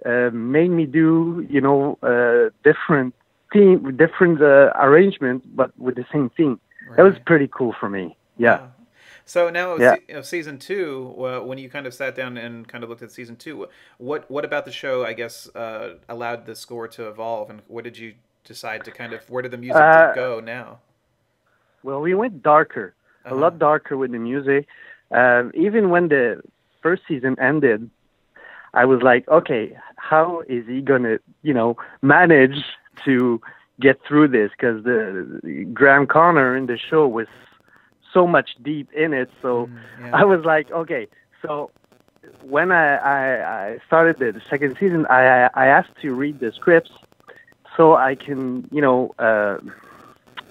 uh, 0.04 0.30
made 0.32 0.70
me 0.70 0.86
do 0.86 1.44
you 1.48 1.60
know 1.60 1.98
uh, 2.02 2.50
different 2.64 3.14
theme 3.52 3.96
different 3.96 4.40
uh, 4.42 4.70
arrangement 4.80 5.42
but 5.56 5.70
with 5.78 5.94
the 5.94 6.04
same 6.12 6.30
theme 6.36 6.60
that 6.96 7.02
was 7.02 7.14
pretty 7.24 7.48
cool 7.48 7.74
for 7.78 7.88
me 7.88 8.16
yeah 8.36 8.58
Wow. 8.58 8.72
So 9.24 9.50
now, 9.50 9.78
Yeah. 9.78 9.96
se- 10.06 10.22
season 10.22 10.58
two, 10.58 11.14
uh, 11.18 11.40
when 11.40 11.58
you 11.58 11.68
kind 11.68 11.86
of 11.86 11.94
sat 11.94 12.14
down 12.14 12.36
and 12.36 12.66
kind 12.68 12.84
of 12.84 12.90
looked 12.90 13.02
at 13.02 13.10
season 13.10 13.36
two, 13.36 13.68
what 13.98 14.30
what 14.30 14.44
about 14.44 14.64
the 14.64 14.72
show? 14.72 15.04
I 15.04 15.14
guess 15.14 15.48
uh, 15.56 15.96
allowed 16.08 16.46
the 16.46 16.54
score 16.54 16.86
to 16.88 17.08
evolve, 17.08 17.50
and 17.50 17.62
what 17.66 17.84
did 17.84 17.98
you 17.98 18.14
decide 18.44 18.84
to 18.84 18.92
kind 18.92 19.12
of? 19.12 19.28
Where 19.30 19.42
did 19.42 19.50
the 19.52 19.58
music 19.58 19.90
Uh, 19.90 20.12
go 20.12 20.38
now? 20.40 20.80
well 21.82 22.00
we 22.00 22.14
went 22.14 22.42
darker 22.42 22.94
a 23.30 23.34
Uh-huh. 23.34 23.34
lot 23.34 23.58
darker 23.58 23.96
with 23.96 24.12
the 24.12 24.18
music 24.18 24.66
um, 25.12 25.50
even 25.54 25.90
when 25.90 26.08
the 26.08 26.40
first 26.82 27.02
season 27.08 27.36
ended 27.40 27.90
i 28.76 28.84
was 28.84 29.02
like 29.02 29.26
okay 29.28 29.76
how 29.96 30.42
is 30.48 30.64
he 30.66 30.80
gonna 30.80 31.18
you 31.42 31.52
know 31.52 31.76
manage 32.02 32.64
to 33.04 33.40
get 33.80 34.00
through 34.06 34.28
this 34.28 34.50
because 34.52 34.84
the 34.84 35.66
graham 35.74 36.06
connor 36.06 36.56
in 36.56 36.66
the 36.66 36.78
show 36.78 37.06
was 37.06 37.26
so 38.12 38.26
much 38.26 38.50
deep 38.62 38.90
in 38.92 39.12
it 39.12 39.30
so 39.42 39.66
Mm, 39.66 39.78
yeah. 40.00 40.10
I 40.20 40.24
was 40.24 40.44
like, 40.44 40.70
okay. 40.70 41.08
So 41.42 41.70
when 42.42 42.72
I, 42.72 42.96
I, 42.96 43.66
I 43.66 43.78
started 43.86 44.18
the, 44.18 44.40
second 44.48 44.76
season, 44.78 45.06
I, 45.06 45.44
I 45.44 45.50
I 45.54 45.66
asked 45.66 45.96
to 46.02 46.14
read 46.14 46.40
the 46.40 46.52
scripts 46.52 46.90
so 47.76 47.94
I 47.94 48.14
can, 48.14 48.68
you 48.72 48.80
know, 48.80 49.14
uh, 49.18 49.58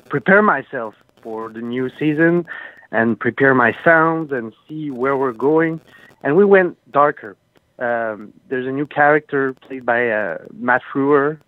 prepare 0.09 0.41
myself 0.41 0.93
for 1.21 1.49
the 1.49 1.61
new 1.61 1.89
season 1.99 2.45
and 2.91 3.19
prepare 3.19 3.53
my 3.55 3.75
sounds 3.83 4.31
and 4.31 4.53
see 4.67 4.91
where 4.91 5.17
we're 5.17 5.33
going. 5.33 5.81
And 6.23 6.35
we 6.35 6.45
went 6.45 6.77
darker. 6.91 7.35
Um, 7.79 8.33
there's 8.49 8.67
a 8.67 8.71
new 8.71 8.85
character 8.85 9.53
played 9.53 9.85
by 9.85 10.09
uh, 10.09 10.37
Matt 10.53 10.81
Frewer, 10.91 11.39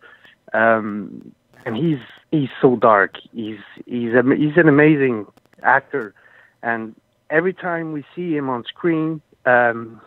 um, 0.53 1.33
and 1.65 1.77
he's 1.77 1.99
he's 2.31 2.49
so 2.61 2.75
dark. 2.75 3.15
He's 3.33 3.59
he's 3.85 4.13
a, 4.13 4.23
he's 4.35 4.57
an 4.57 4.67
amazing 4.67 5.25
actor, 5.63 6.13
and 6.61 6.95
every 7.29 7.53
time 7.53 7.93
we 7.93 8.03
see 8.15 8.35
him 8.35 8.49
on 8.49 8.63
screen, 8.65 9.21
um, 9.45 10.01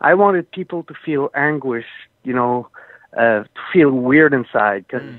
I 0.00 0.14
wanted 0.14 0.50
people 0.50 0.82
to 0.84 0.94
feel 0.94 1.30
anguish, 1.34 1.86
you 2.24 2.34
know, 2.34 2.68
uh, 3.16 3.44
to 3.44 3.60
feel 3.72 3.90
weird 3.90 4.34
inside 4.34 4.86
because 4.86 5.02
mm. 5.02 5.18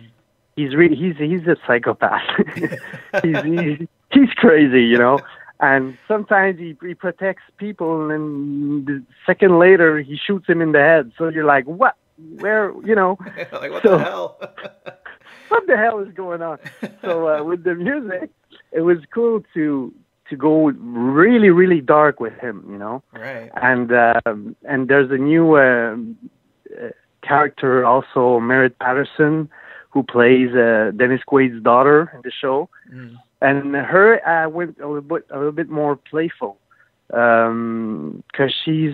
he's 0.56 0.76
really 0.76 0.96
he's 0.96 1.18
he's 1.18 1.48
a 1.48 1.58
psychopath. 1.66 2.22
he's, 3.24 3.42
he's 3.44 3.88
he's 4.12 4.30
crazy, 4.36 4.84
you 4.84 4.98
know. 4.98 5.20
And 5.60 5.98
sometimes 6.08 6.58
he, 6.58 6.78
he 6.82 6.94
protects 6.94 7.44
people, 7.58 8.12
and 8.12 8.86
the 8.86 9.04
second 9.26 9.60
later 9.60 10.00
he 10.00 10.18
shoots 10.18 10.48
him 10.48 10.62
in 10.62 10.72
the 10.72 10.80
head. 10.80 11.12
So 11.18 11.28
you're 11.28 11.46
like, 11.46 11.66
what? 11.66 11.96
Where? 12.38 12.74
You 12.86 12.96
know? 12.96 13.18
like 13.52 13.72
what 13.72 13.84
so, 13.84 13.98
the 13.98 14.04
hell? 14.04 14.38
what 15.50 15.68
the 15.68 15.78
hell 15.78 16.00
is 16.00 16.14
going 16.14 16.42
on? 16.42 16.60
So 17.02 17.28
uh, 17.28 17.44
with 17.44 17.64
the 17.64 17.76
music, 17.76 18.30
it 18.72 18.82
was 18.82 18.98
cool 19.14 19.44
to 19.54 19.94
to 20.30 20.36
go 20.36 20.68
really 20.68 21.50
really 21.50 21.82
dark 21.82 22.20
with 22.20 22.34
him, 22.40 22.66
you 22.70 22.78
know. 22.78 23.04
Right. 23.14 23.52
And 23.62 23.92
um, 23.92 24.56
and 24.64 24.88
there's 24.88 25.12
a 25.12 25.18
new 25.18 25.56
uh, 25.56 25.96
uh, 26.72 26.90
character 27.22 27.86
also, 27.86 28.40
Merritt 28.40 28.80
Patterson, 28.80 29.50
who 29.90 30.04
plays 30.04 30.54
uh, 30.56 30.92
Dennis 30.96 31.22
Quaid's 31.28 31.62
daughter 31.64 32.12
in 32.14 32.22
the 32.24 32.32
show, 32.32 32.70
mm. 32.94 33.16
And 33.42 33.76
her 33.76 34.26
I 34.28 34.48
went 34.48 34.78
a 34.80 34.88
little 34.88 35.02
bit 35.02 35.26
a 35.32 35.38
little 35.38 35.52
bit 35.52 35.70
more 35.70 35.96
playful 35.96 36.58
because 37.08 37.48
um, 37.50 38.24
she's 38.64 38.94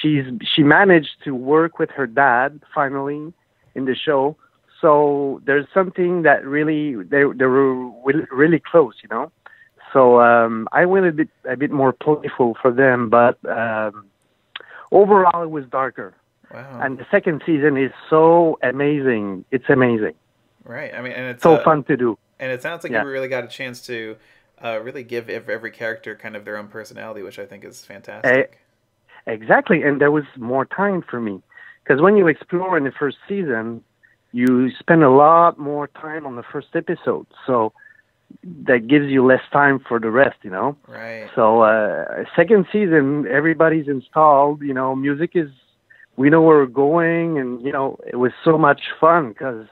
she's 0.00 0.24
she 0.54 0.62
managed 0.62 1.16
to 1.24 1.34
work 1.34 1.78
with 1.78 1.90
her 1.90 2.06
dad 2.06 2.60
finally 2.74 3.32
in 3.74 3.84
the 3.84 3.94
show. 3.94 4.36
So 4.80 5.40
there's 5.46 5.66
something 5.72 6.22
that 6.22 6.44
really 6.44 6.94
they 6.94 7.22
they 7.34 7.46
were 7.46 7.90
really 8.30 8.60
close, 8.60 8.94
you 9.02 9.08
know. 9.10 9.30
So 9.92 10.20
um, 10.20 10.68
I 10.72 10.86
went 10.86 11.06
a 11.06 11.12
bit 11.12 11.28
a 11.48 11.56
bit 11.56 11.70
more 11.70 11.92
playful 11.92 12.56
for 12.60 12.72
them, 12.72 13.10
but 13.10 13.38
um, 13.48 14.06
overall 14.90 15.42
it 15.42 15.50
was 15.50 15.64
darker. 15.66 16.14
Wow. 16.52 16.80
And 16.82 16.98
the 16.98 17.06
second 17.10 17.42
season 17.46 17.76
is 17.76 17.92
so 18.10 18.58
amazing. 18.62 19.44
It's 19.50 19.68
amazing. 19.68 20.14
Right. 20.64 20.92
I 20.94 21.00
mean, 21.00 21.12
and 21.12 21.26
it's 21.26 21.42
so 21.42 21.54
uh, 21.54 21.64
fun 21.64 21.84
to 21.84 21.96
do. 21.96 22.18
And 22.42 22.50
it 22.50 22.60
sounds 22.60 22.82
like 22.82 22.90
yeah. 22.90 23.04
you 23.04 23.08
really 23.08 23.28
got 23.28 23.44
a 23.44 23.46
chance 23.46 23.80
to 23.86 24.16
uh, 24.62 24.80
really 24.82 25.04
give 25.04 25.30
every 25.30 25.70
character 25.70 26.16
kind 26.16 26.34
of 26.34 26.44
their 26.44 26.56
own 26.56 26.66
personality, 26.66 27.22
which 27.22 27.38
I 27.38 27.46
think 27.46 27.64
is 27.64 27.84
fantastic. 27.84 28.58
exactly. 29.28 29.84
And 29.84 30.00
there 30.00 30.10
was 30.10 30.24
more 30.36 30.64
time 30.64 31.04
for 31.08 31.20
me 31.20 31.40
because 31.84 32.02
when 32.02 32.16
you 32.16 32.26
explore 32.26 32.76
in 32.76 32.82
the 32.82 32.90
first 32.90 33.18
season, 33.28 33.84
you 34.32 34.72
spend 34.76 35.04
a 35.04 35.10
lot 35.10 35.56
more 35.56 35.86
time 35.86 36.26
on 36.26 36.34
the 36.34 36.42
first 36.42 36.66
episode. 36.74 37.28
So 37.46 37.72
that 38.66 38.88
gives 38.88 39.06
you 39.06 39.24
less 39.24 39.42
time 39.52 39.78
for 39.78 40.00
the 40.00 40.10
rest, 40.10 40.38
you 40.42 40.50
know. 40.50 40.76
Right. 40.88 41.30
So 41.36 41.60
uh, 41.62 42.24
second 42.34 42.66
season, 42.72 43.28
everybody's 43.28 43.86
installed. 43.86 44.62
You 44.62 44.74
know, 44.74 44.96
music 44.96 45.36
is. 45.36 45.50
We 46.16 46.28
know 46.28 46.42
where 46.42 46.58
we're 46.58 46.66
going, 46.66 47.38
and 47.38 47.62
you 47.62 47.72
know, 47.72 48.00
it 48.04 48.16
was 48.16 48.32
so 48.44 48.58
much 48.58 48.82
fun 49.00 49.28
because 49.28 49.66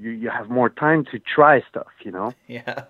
you 0.00 0.10
you 0.10 0.30
have 0.30 0.48
more 0.48 0.70
time 0.70 1.04
to 1.06 1.18
try 1.18 1.62
stuff, 1.68 1.88
you 2.04 2.10
know. 2.10 2.32
Yeah. 2.46 2.84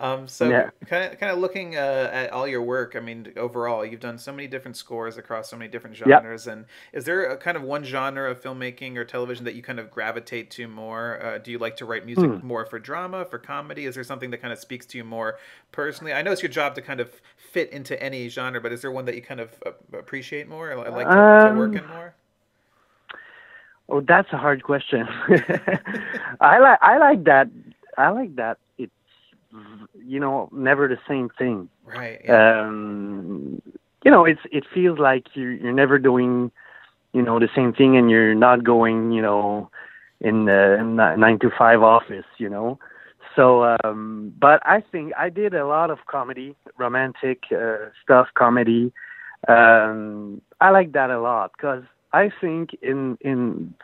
Um, 0.00 0.28
so 0.28 0.48
yeah. 0.48 0.70
kind 0.86 1.12
of 1.12 1.18
kind 1.18 1.32
of 1.32 1.38
looking 1.38 1.76
uh, 1.76 2.10
at 2.12 2.30
all 2.30 2.46
your 2.46 2.62
work. 2.62 2.94
I 2.94 3.00
mean, 3.00 3.32
overall, 3.36 3.84
you've 3.84 4.00
done 4.00 4.16
so 4.16 4.32
many 4.32 4.46
different 4.46 4.76
scores 4.76 5.16
across 5.16 5.50
so 5.50 5.56
many 5.56 5.68
different 5.68 5.96
genres. 5.96 6.46
Yep. 6.46 6.52
And 6.52 6.66
is 6.92 7.04
there 7.04 7.24
a 7.24 7.36
kind 7.36 7.56
of 7.56 7.64
one 7.64 7.82
genre 7.82 8.30
of 8.30 8.40
filmmaking 8.40 8.96
or 8.96 9.04
television 9.04 9.44
that 9.44 9.54
you 9.54 9.62
kind 9.62 9.80
of 9.80 9.90
gravitate 9.90 10.50
to 10.52 10.68
more? 10.68 11.20
Uh, 11.24 11.38
do 11.38 11.50
you 11.50 11.58
like 11.58 11.76
to 11.78 11.84
write 11.84 12.06
music 12.06 12.30
hmm. 12.30 12.46
more 12.46 12.64
for 12.64 12.78
drama, 12.78 13.24
for 13.24 13.38
comedy? 13.38 13.86
Is 13.86 13.96
there 13.96 14.04
something 14.04 14.30
that 14.30 14.38
kind 14.38 14.52
of 14.52 14.58
speaks 14.60 14.86
to 14.86 14.98
you 14.98 15.04
more 15.04 15.38
personally? 15.72 16.12
I 16.12 16.22
know 16.22 16.30
it's 16.30 16.42
your 16.42 16.52
job 16.52 16.76
to 16.76 16.82
kind 16.82 17.00
of 17.00 17.20
fit 17.36 17.70
into 17.72 18.00
any 18.00 18.28
genre, 18.28 18.60
but 18.60 18.72
is 18.72 18.82
there 18.82 18.92
one 18.92 19.06
that 19.06 19.16
you 19.16 19.22
kind 19.22 19.40
of 19.40 19.50
uh, 19.66 19.72
appreciate 19.98 20.48
more, 20.48 20.70
or 20.70 20.90
like 20.90 21.08
to, 21.08 21.18
um, 21.18 21.54
to 21.54 21.58
work 21.58 21.74
in 21.74 21.88
more? 21.88 22.14
Oh, 23.88 24.00
that's 24.00 24.32
a 24.32 24.36
hard 24.36 24.62
question. 24.62 25.06
I 26.40 26.58
like 26.58 26.78
I 26.82 26.98
like 26.98 27.24
that. 27.24 27.48
I 27.96 28.10
like 28.10 28.36
that. 28.36 28.58
It's 28.76 28.92
you 30.04 30.20
know 30.20 30.48
never 30.52 30.88
the 30.88 30.98
same 31.08 31.30
thing. 31.38 31.68
Right. 31.84 32.20
Yeah. 32.24 32.62
Um, 32.62 33.62
you 34.04 34.10
know, 34.10 34.24
it's 34.24 34.40
it 34.52 34.64
feels 34.72 34.98
like 34.98 35.26
you're 35.34 35.52
you're 35.52 35.72
never 35.72 35.98
doing 35.98 36.50
you 37.12 37.22
know 37.22 37.38
the 37.38 37.48
same 37.54 37.72
thing, 37.72 37.96
and 37.96 38.10
you're 38.10 38.34
not 38.34 38.62
going 38.64 39.12
you 39.12 39.22
know 39.22 39.70
in 40.20 40.44
the 40.44 40.82
nine 41.16 41.38
to 41.40 41.50
five 41.56 41.82
office. 41.82 42.26
You 42.38 42.50
know. 42.50 42.78
So, 43.36 43.76
um, 43.84 44.34
but 44.40 44.60
I 44.66 44.82
think 44.90 45.12
I 45.16 45.28
did 45.30 45.54
a 45.54 45.66
lot 45.66 45.90
of 45.90 45.98
comedy, 46.06 46.56
romantic 46.76 47.44
uh, 47.52 47.90
stuff, 48.02 48.26
comedy. 48.34 48.92
Um, 49.46 50.42
I 50.60 50.70
like 50.70 50.92
that 50.92 51.10
a 51.10 51.20
lot 51.20 51.52
because 51.56 51.84
I 52.12 52.30
think 52.40 52.76
in 52.82 53.18
in 53.20 53.74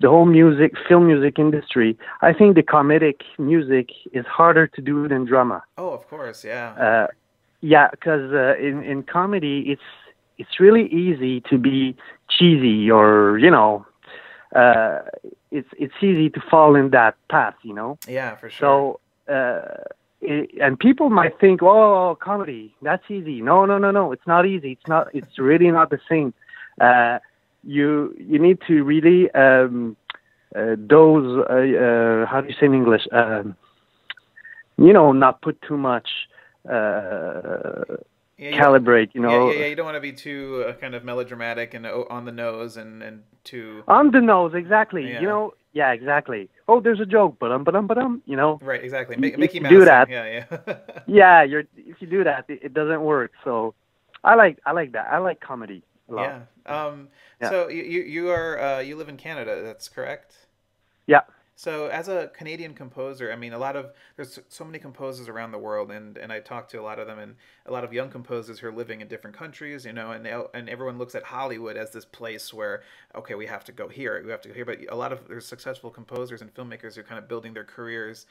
the 0.00 0.08
whole 0.08 0.24
music, 0.24 0.72
film 0.88 1.06
music 1.06 1.38
industry, 1.38 1.96
I 2.22 2.32
think 2.32 2.56
the 2.56 2.62
comedic 2.62 3.20
music 3.38 3.90
is 4.12 4.24
harder 4.26 4.66
to 4.66 4.80
do 4.80 5.06
than 5.08 5.26
drama. 5.26 5.62
Oh, 5.76 5.90
of 5.90 6.08
course, 6.08 6.42
yeah. 6.44 6.72
Uh, 6.72 7.06
yeah, 7.60 7.88
because 7.90 8.32
uh, 8.32 8.56
in 8.56 8.82
in 8.82 9.02
comedy, 9.02 9.64
it's 9.66 9.82
it's 10.38 10.58
really 10.58 10.86
easy 10.88 11.42
to 11.50 11.58
be 11.58 11.94
cheesy 12.28 12.90
or 12.90 13.38
you 13.38 13.50
know, 13.50 13.84
uh, 14.56 15.00
it's 15.50 15.68
it's 15.78 15.94
easy 16.00 16.30
to 16.30 16.40
fall 16.50 16.74
in 16.74 16.90
that 16.90 17.14
path, 17.28 17.54
you 17.62 17.74
know. 17.74 17.98
Yeah, 18.08 18.36
for 18.36 18.50
sure. 18.50 18.98
So. 19.28 19.32
Uh, 19.32 19.84
it, 20.22 20.50
and 20.60 20.78
people 20.78 21.08
might 21.08 21.38
think, 21.40 21.62
"Oh, 21.62 22.14
comedy, 22.20 22.74
that's 22.82 23.04
easy." 23.08 23.40
No, 23.40 23.64
no, 23.64 23.78
no, 23.78 23.90
no. 23.90 24.12
It's 24.12 24.26
not 24.26 24.44
easy. 24.44 24.72
It's 24.72 24.86
not. 24.86 25.08
It's 25.14 25.38
really 25.38 25.70
not 25.70 25.88
the 25.88 26.00
same. 26.10 26.34
Uh, 26.78 27.20
you 27.64 28.14
you 28.18 28.38
need 28.38 28.58
to 28.66 28.82
really 28.82 29.30
um, 29.32 29.96
uh, 30.54 30.74
dose. 30.86 31.44
Uh, 31.48 31.52
uh, 31.52 32.26
how 32.26 32.40
do 32.40 32.48
you 32.48 32.54
say 32.58 32.66
in 32.66 32.74
English? 32.74 33.02
Um, 33.12 33.56
you 34.76 34.92
know, 34.92 35.12
not 35.12 35.42
put 35.42 35.60
too 35.62 35.76
much. 35.76 36.08
Uh, 36.68 37.84
yeah, 38.38 38.52
calibrate, 38.52 39.10
you 39.12 39.20
know. 39.20 39.48
Yeah, 39.48 39.52
yeah, 39.52 39.60
yeah. 39.60 39.66
You 39.66 39.76
don't 39.76 39.84
want 39.84 39.96
to 39.96 40.00
be 40.00 40.12
too 40.12 40.64
uh, 40.66 40.72
kind 40.74 40.94
of 40.94 41.04
melodramatic 41.04 41.74
and 41.74 41.86
on 41.86 42.24
the 42.24 42.32
nose 42.32 42.76
and 42.78 43.02
and 43.02 43.22
too 43.44 43.82
on 43.86 44.10
the 44.12 44.20
nose, 44.20 44.52
exactly. 44.54 45.10
Yeah. 45.10 45.20
You 45.20 45.26
know, 45.26 45.54
yeah, 45.72 45.92
exactly. 45.92 46.48
Oh, 46.66 46.80
there's 46.80 47.00
a 47.00 47.06
joke, 47.06 47.36
but 47.38 47.52
um, 47.52 47.64
but 47.64 47.76
um, 47.76 47.86
but 47.86 47.98
um, 47.98 48.22
you 48.26 48.36
know. 48.36 48.58
Right, 48.62 48.82
exactly. 48.82 49.16
M- 49.16 49.38
Mickey 49.38 49.60
Mouse. 49.60 49.70
Do 49.70 49.84
that. 49.84 50.08
Yeah, 50.08 50.44
yeah. 50.50 50.76
yeah, 51.06 51.42
you're 51.42 51.64
if 51.76 52.00
you 52.00 52.06
do 52.06 52.24
that, 52.24 52.46
it, 52.48 52.60
it, 52.62 52.74
doesn't 52.74 53.02
work. 53.02 53.32
So, 53.44 53.74
I 54.24 54.34
like 54.34 54.58
I 54.66 54.72
like 54.72 54.92
that. 54.92 55.08
I 55.12 55.18
like 55.18 55.40
comedy. 55.40 55.82
a 56.08 56.14
Yeah. 56.14 56.40
Um, 56.70 57.08
yeah. 57.40 57.50
So 57.50 57.68
you 57.68 57.82
you 57.82 58.30
are 58.30 58.60
uh, 58.60 58.78
you 58.80 58.96
live 58.96 59.08
in 59.08 59.16
Canada. 59.16 59.62
That's 59.62 59.88
correct. 59.88 60.46
Yeah. 61.06 61.22
So 61.60 61.88
as 61.88 62.08
a 62.08 62.28
Canadian 62.28 62.72
composer, 62.72 63.30
I 63.30 63.36
mean, 63.36 63.52
a 63.52 63.58
lot 63.58 63.76
of 63.76 63.92
there's 64.16 64.38
so 64.48 64.64
many 64.64 64.78
composers 64.78 65.28
around 65.28 65.52
the 65.52 65.58
world, 65.58 65.90
and 65.90 66.16
and 66.16 66.32
I 66.32 66.40
talk 66.40 66.68
to 66.70 66.80
a 66.80 66.82
lot 66.82 66.98
of 66.98 67.06
them, 67.06 67.18
and 67.18 67.36
a 67.66 67.70
lot 67.70 67.84
of 67.84 67.92
young 67.92 68.08
composers 68.08 68.58
who 68.58 68.68
are 68.68 68.72
living 68.72 69.02
in 69.02 69.08
different 69.08 69.36
countries, 69.36 69.84
you 69.84 69.92
know, 69.92 70.12
and 70.12 70.24
they, 70.24 70.34
and 70.54 70.70
everyone 70.70 70.96
looks 70.96 71.14
at 71.14 71.22
Hollywood 71.22 71.76
as 71.76 71.90
this 71.90 72.06
place 72.06 72.54
where 72.54 72.82
okay, 73.14 73.34
we 73.34 73.44
have 73.44 73.62
to 73.64 73.72
go 73.72 73.88
here, 73.88 74.22
we 74.24 74.30
have 74.30 74.40
to 74.40 74.48
go 74.48 74.54
here, 74.54 74.64
but 74.64 74.78
a 74.88 74.96
lot 74.96 75.12
of 75.12 75.28
there's 75.28 75.46
successful 75.46 75.90
composers 75.90 76.40
and 76.40 76.54
filmmakers 76.54 76.94
who 76.94 77.02
are 77.02 77.04
kind 77.04 77.18
of 77.18 77.28
building 77.28 77.52
their 77.52 77.64
careers 77.64 78.24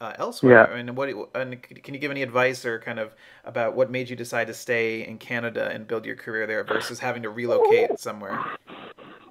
uh, 0.00 0.12
elsewhere. 0.18 0.68
Yeah. 0.70 0.78
And 0.78 0.96
what 0.96 1.08
and 1.34 1.62
can 1.62 1.94
you 1.94 2.00
give 2.00 2.10
any 2.10 2.22
advice 2.22 2.64
or 2.64 2.78
kind 2.78 2.98
of 2.98 3.14
about 3.44 3.74
what 3.74 3.90
made 3.90 4.08
you 4.08 4.16
decide 4.16 4.46
to 4.48 4.54
stay 4.54 5.06
in 5.06 5.18
Canada 5.18 5.70
and 5.72 5.86
build 5.86 6.04
your 6.04 6.16
career 6.16 6.46
there 6.46 6.64
versus 6.64 6.98
having 6.98 7.22
to 7.22 7.30
relocate 7.30 7.98
somewhere? 7.98 8.38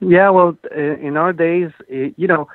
Yeah, 0.01 0.29
well, 0.29 0.57
in 0.75 1.17
our 1.17 1.33
days, 1.33 1.71
you 1.87 2.27
know, 2.27 2.47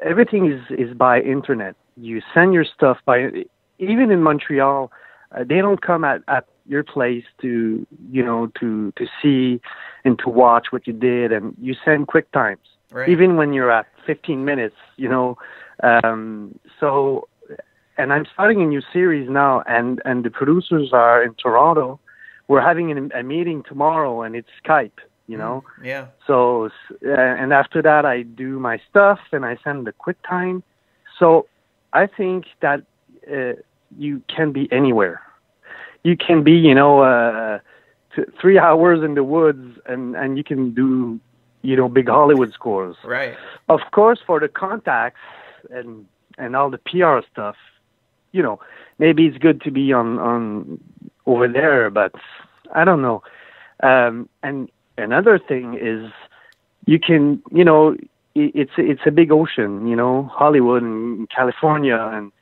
everything 0.00 0.50
is 0.50 0.60
is 0.70 0.94
by 0.94 1.20
internet. 1.20 1.74
You 1.96 2.22
send 2.32 2.54
your 2.54 2.64
stuff 2.64 2.98
by 3.04 3.30
even 3.78 4.10
in 4.10 4.22
Montreal, 4.22 4.90
uh, 5.32 5.44
they 5.44 5.58
don't 5.58 5.80
come 5.80 6.04
at 6.04 6.22
at 6.28 6.46
your 6.66 6.84
place 6.84 7.24
to 7.40 7.86
you 8.10 8.24
know 8.24 8.50
to 8.60 8.92
to 8.96 9.06
see 9.20 9.60
and 10.04 10.18
to 10.20 10.28
watch 10.28 10.68
what 10.70 10.86
you 10.86 10.92
did, 10.92 11.32
and 11.32 11.54
you 11.60 11.74
send 11.84 12.06
quick 12.06 12.30
times. 12.32 12.60
Right. 12.90 13.08
Even 13.08 13.36
when 13.36 13.54
you're 13.54 13.70
at 13.70 13.86
15 14.06 14.44
minutes, 14.44 14.76
you 14.96 15.08
know. 15.08 15.38
Um, 15.82 16.58
so 16.78 17.26
and 17.96 18.12
I'm 18.12 18.26
starting 18.32 18.62
a 18.62 18.66
new 18.66 18.82
series 18.92 19.28
now, 19.28 19.62
and 19.66 20.00
and 20.04 20.24
the 20.24 20.30
producers 20.30 20.90
are 20.92 21.22
in 21.22 21.34
Toronto. 21.34 22.00
We're 22.48 22.60
having 22.60 22.90
a, 23.12 23.20
a 23.20 23.22
meeting 23.22 23.62
tomorrow, 23.62 24.22
and 24.22 24.34
it's 24.34 24.48
Skype. 24.64 24.98
You 25.26 25.38
know. 25.38 25.64
Mm, 25.80 25.84
yeah. 25.86 26.06
So 26.26 26.70
uh, 27.06 27.10
and 27.10 27.52
after 27.52 27.82
that, 27.82 28.04
I 28.04 28.22
do 28.22 28.58
my 28.58 28.80
stuff, 28.90 29.20
and 29.32 29.44
I 29.44 29.56
send 29.62 29.86
the 29.86 29.92
quick 29.92 30.16
time. 30.28 30.62
So 31.18 31.46
I 31.92 32.06
think 32.06 32.46
that 32.60 32.82
uh, 33.30 33.52
you 33.96 34.22
can 34.34 34.52
be 34.52 34.70
anywhere. 34.72 35.22
You 36.02 36.16
can 36.16 36.42
be, 36.42 36.52
you 36.52 36.74
know, 36.74 37.00
uh, 37.00 37.60
t- 38.16 38.24
three 38.40 38.58
hours 38.58 39.04
in 39.04 39.14
the 39.14 39.24
woods, 39.24 39.78
and 39.86 40.16
and 40.16 40.36
you 40.36 40.44
can 40.44 40.74
do, 40.74 41.20
you 41.62 41.76
know, 41.76 41.88
big 41.88 42.08
Hollywood 42.08 42.52
scores. 42.52 42.96
Right. 43.04 43.34
Of 43.68 43.80
course, 43.92 44.18
for 44.26 44.40
the 44.40 44.48
contacts 44.48 45.20
and 45.70 46.06
and 46.38 46.56
all 46.56 46.70
the 46.70 46.78
PR 46.78 47.20
stuff, 47.30 47.56
you 48.32 48.42
know, 48.42 48.60
maybe 48.98 49.26
it's 49.26 49.38
good 49.38 49.60
to 49.62 49.70
be 49.70 49.92
on 49.92 50.18
on 50.18 50.80
over 51.26 51.48
there, 51.48 51.90
but 51.90 52.12
I 52.74 52.84
don't 52.84 53.02
know. 53.02 53.22
Um, 53.82 54.28
and 54.42 54.68
another 54.98 55.38
thing 55.38 55.78
is, 55.80 56.10
you 56.86 56.98
can, 56.98 57.42
you 57.50 57.64
know, 57.64 57.96
it's 58.34 58.72
it's 58.76 59.02
a 59.06 59.10
big 59.10 59.30
ocean, 59.30 59.86
you 59.86 59.96
know, 59.96 60.30
Hollywood 60.32 60.82
and 60.82 61.28
California, 61.30 61.98
and 62.12 62.32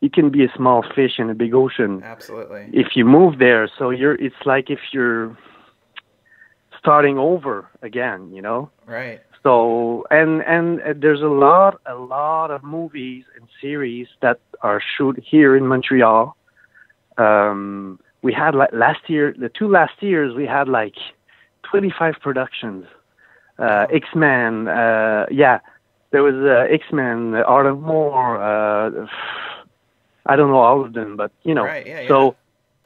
you 0.00 0.10
can 0.10 0.30
be 0.30 0.44
a 0.44 0.52
small 0.56 0.84
fish 0.94 1.18
in 1.18 1.28
a 1.28 1.34
big 1.34 1.54
ocean. 1.54 2.02
Absolutely. 2.02 2.68
If 2.72 2.96
you 2.96 3.04
move 3.04 3.38
there, 3.38 3.68
so 3.78 3.90
you're, 3.90 4.14
it's 4.14 4.46
like 4.46 4.70
if 4.70 4.80
you're 4.92 5.36
starting 6.78 7.18
over 7.18 7.68
again, 7.82 8.32
you 8.32 8.40
know. 8.40 8.70
Right. 8.86 9.20
So 9.42 10.04
and 10.10 10.42
and 10.42 11.02
there's 11.02 11.22
a 11.22 11.34
lot 11.46 11.80
a 11.86 11.94
lot 11.94 12.50
of 12.50 12.62
movies 12.62 13.24
and 13.36 13.48
series 13.60 14.06
that 14.20 14.38
are 14.62 14.82
shoot 14.96 15.22
here 15.24 15.56
in 15.56 15.66
Montreal. 15.66 16.36
Um, 17.16 17.98
we 18.22 18.32
had 18.32 18.54
like 18.54 18.70
last 18.72 19.08
year, 19.08 19.34
the 19.38 19.48
two 19.48 19.68
last 19.68 20.02
years, 20.02 20.34
we 20.34 20.46
had 20.46 20.68
like 20.68 20.94
25 21.70 22.14
productions. 22.20 22.86
Uh, 23.58 23.86
X 23.90 24.08
Men, 24.14 24.68
uh, 24.68 25.26
yeah, 25.30 25.60
there 26.10 26.22
was 26.22 26.34
uh, 26.34 26.72
X 26.72 26.84
Men, 26.92 27.34
Art 27.34 27.66
of 27.66 27.80
More. 27.80 28.42
Uh, 28.42 29.06
I 30.26 30.36
don't 30.36 30.50
know 30.50 30.60
all 30.60 30.84
of 30.84 30.92
them, 30.92 31.16
but 31.16 31.32
you 31.42 31.54
know. 31.54 31.64
Right, 31.64 31.86
yeah, 31.86 32.08
so, 32.08 32.36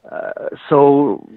uh, 0.09 0.49
so 0.69 1.27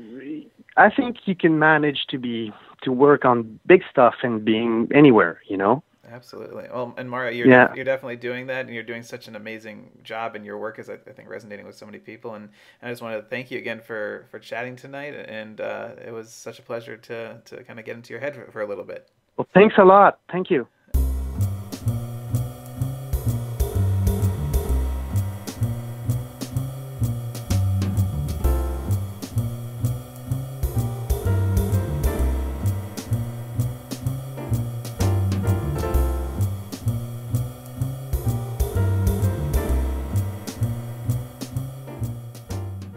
I 0.76 0.90
think 0.90 1.18
you 1.26 1.34
can 1.34 1.58
manage 1.58 2.06
to 2.10 2.18
be 2.18 2.52
to 2.82 2.92
work 2.92 3.24
on 3.24 3.58
big 3.66 3.82
stuff 3.90 4.14
and 4.22 4.44
being 4.44 4.88
anywhere, 4.94 5.40
you 5.46 5.56
know. 5.56 5.82
Absolutely. 6.10 6.64
Well, 6.72 6.94
and 6.96 7.10
Mario, 7.10 7.32
you're 7.32 7.48
Yeah. 7.48 7.74
you're 7.74 7.84
definitely 7.84 8.16
doing 8.16 8.46
that, 8.46 8.64
and 8.64 8.74
you're 8.74 8.82
doing 8.82 9.02
such 9.02 9.28
an 9.28 9.36
amazing 9.36 9.90
job, 10.02 10.36
and 10.36 10.44
your 10.44 10.58
work 10.58 10.78
is, 10.78 10.88
I 10.88 10.96
think, 10.96 11.28
resonating 11.28 11.66
with 11.66 11.74
so 11.74 11.84
many 11.84 11.98
people. 11.98 12.34
And 12.34 12.48
I 12.82 12.88
just 12.88 13.02
wanted 13.02 13.16
to 13.16 13.22
thank 13.28 13.50
you 13.50 13.58
again 13.58 13.80
for 13.80 14.26
for 14.30 14.38
chatting 14.38 14.74
tonight, 14.76 15.14
and 15.14 15.60
uh, 15.60 15.90
it 16.06 16.12
was 16.12 16.30
such 16.32 16.58
a 16.58 16.62
pleasure 16.62 16.96
to 16.96 17.40
to 17.44 17.64
kind 17.64 17.78
of 17.78 17.84
get 17.84 17.96
into 17.96 18.12
your 18.12 18.20
head 18.20 18.34
for, 18.34 18.50
for 18.50 18.60
a 18.62 18.66
little 18.66 18.84
bit. 18.84 19.10
Well, 19.36 19.46
thanks 19.54 19.76
a 19.78 19.84
lot. 19.84 20.20
Thank 20.32 20.50
you. 20.50 20.66